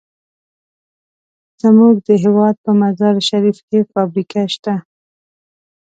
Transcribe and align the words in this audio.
زمونږ 1.61 1.95
د 2.07 2.09
هېواد 2.23 2.55
په 2.65 2.71
مزار 2.81 3.15
شریف 3.29 3.57
کې 3.67 3.79
فابریکه 3.93 4.41
شته. 4.53 4.75